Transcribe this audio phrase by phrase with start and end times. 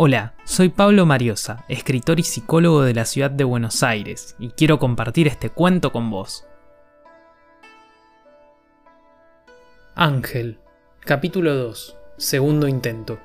[0.00, 4.78] Hola, soy Pablo Mariosa, escritor y psicólogo de la ciudad de Buenos Aires, y quiero
[4.78, 6.46] compartir este cuento con vos.
[9.96, 10.60] Ángel,
[11.00, 13.18] capítulo 2, segundo intento.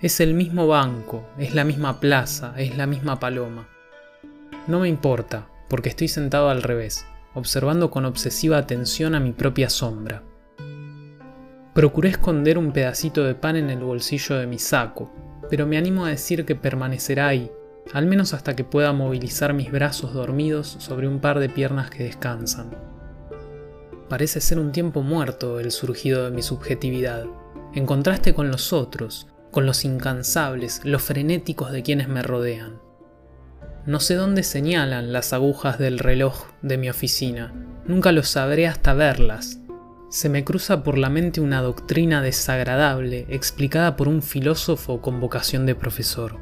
[0.00, 3.68] Es el mismo banco, es la misma plaza, es la misma paloma.
[4.66, 9.70] No me importa, porque estoy sentado al revés, observando con obsesiva atención a mi propia
[9.70, 10.24] sombra.
[11.74, 15.12] Procuré esconder un pedacito de pan en el bolsillo de mi saco,
[15.50, 17.50] pero me animo a decir que permanecerá ahí,
[17.92, 22.04] al menos hasta que pueda movilizar mis brazos dormidos sobre un par de piernas que
[22.04, 22.70] descansan.
[24.08, 27.26] Parece ser un tiempo muerto el surgido de mi subjetividad,
[27.74, 32.78] en contraste con los otros, con los incansables, los frenéticos de quienes me rodean.
[33.84, 37.52] No sé dónde señalan las agujas del reloj de mi oficina,
[37.84, 39.58] nunca lo sabré hasta verlas,
[40.14, 45.66] se me cruza por la mente una doctrina desagradable explicada por un filósofo con vocación
[45.66, 46.36] de profesor.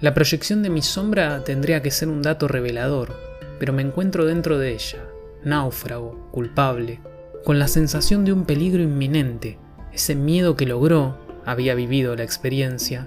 [0.00, 3.14] La proyección de mi sombra tendría que ser un dato revelador,
[3.60, 4.98] pero me encuentro dentro de ella,
[5.44, 7.00] náufrago, culpable,
[7.44, 9.60] con la sensación de un peligro inminente,
[9.92, 13.06] ese miedo que logró, había vivido la experiencia,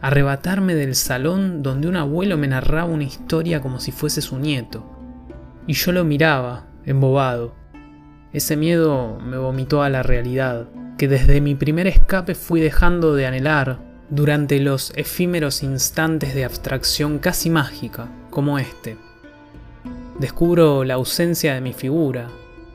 [0.00, 4.88] arrebatarme del salón donde un abuelo me narraba una historia como si fuese su nieto.
[5.66, 7.58] Y yo lo miraba, embobado,
[8.32, 13.26] ese miedo me vomitó a la realidad, que desde mi primer escape fui dejando de
[13.26, 18.96] anhelar durante los efímeros instantes de abstracción casi mágica, como este.
[20.18, 22.28] Descubro la ausencia de mi figura,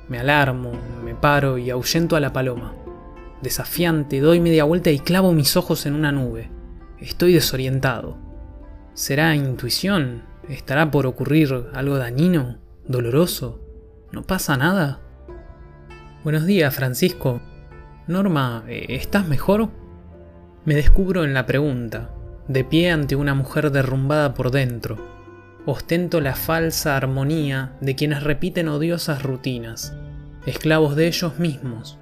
[0.10, 0.72] me alarmo,
[1.04, 2.74] me paro y ahuyento a la paloma.
[3.42, 6.50] Desafiante, doy media vuelta y clavo mis ojos en una nube.
[7.00, 8.18] Estoy desorientado.
[8.94, 10.24] ¿Será intuición?
[10.50, 12.58] ¿Estará por ocurrir algo dañino?
[12.88, 13.62] ¿Doloroso?
[14.12, 15.05] ¿No pasa nada?
[16.26, 17.40] Buenos días, Francisco.
[18.08, 19.70] Norma, eh, ¿estás mejor?
[20.66, 22.10] Me descubro en la pregunta,
[22.48, 24.98] de pie ante una mujer derrumbada por dentro.
[25.68, 29.96] Ostento la falsa armonía de quienes repiten odiosas rutinas,
[30.48, 32.00] esclavos de ellos mismos.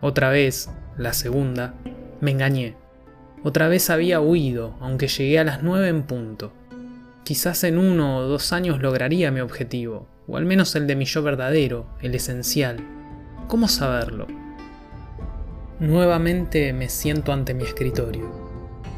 [0.00, 1.74] Otra vez, la segunda,
[2.22, 2.76] me engañé.
[3.42, 6.54] Otra vez había huido, aunque llegué a las nueve en punto.
[7.24, 11.04] Quizás en uno o dos años lograría mi objetivo, o al menos el de mi
[11.04, 13.03] yo verdadero, el esencial,
[13.48, 14.26] ¿Cómo saberlo?
[15.78, 18.30] Nuevamente me siento ante mi escritorio.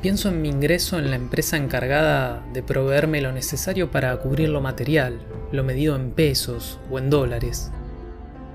[0.02, 4.60] Pienso en mi ingreso en la empresa encargada de proveerme lo necesario para cubrir lo
[4.60, 5.18] material,
[5.50, 7.72] lo medido en pesos o en dólares.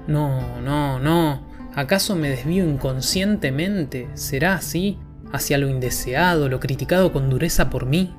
[0.07, 1.45] No, no, no.
[1.75, 4.07] ¿Acaso me desvío inconscientemente?
[4.13, 4.97] ¿Será así?
[5.33, 8.15] ¿Hacia lo indeseado, lo criticado con dureza por mí?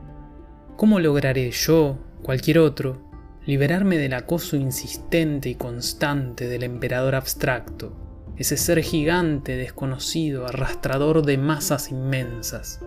[0.76, 3.11] ¿Cómo lograré yo, cualquier otro,
[3.44, 7.92] liberarme del acoso insistente y constante del emperador abstracto,
[8.36, 12.80] ese ser gigante, desconocido, arrastrador de masas inmensas.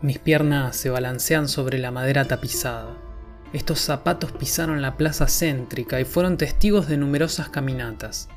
[0.00, 2.96] Mis piernas se balancean sobre la madera tapizada.
[3.52, 8.28] Estos zapatos pisaron la plaza céntrica y fueron testigos de numerosas caminatas.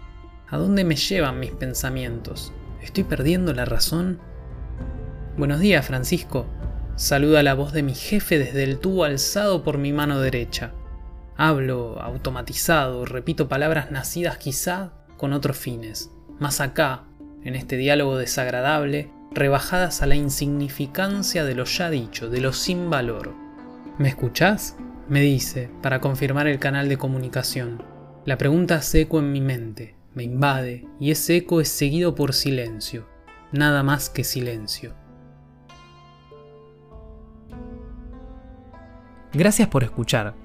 [0.48, 2.54] ¿A dónde me llevan mis pensamientos?
[2.82, 4.20] ¿Estoy perdiendo la razón?
[5.38, 6.48] Buenos días, Francisco.
[6.96, 10.74] Saluda la voz de mi jefe desde el tubo alzado por mi mano derecha.
[11.38, 16.12] Hablo automatizado, repito palabras nacidas quizá con otros fines.
[16.40, 17.04] Más acá,
[17.44, 22.90] en este diálogo desagradable, rebajadas a la insignificancia de lo ya dicho, de lo sin
[22.90, 23.34] valor.
[23.98, 24.78] ¿Me escuchás?
[25.10, 27.84] Me dice, para confirmar el canal de comunicación.
[28.24, 32.34] La pregunta hace eco en mi mente, me invade, y ese eco es seguido por
[32.34, 33.08] silencio,
[33.52, 34.96] nada más que silencio.
[39.34, 40.45] Gracias por escuchar.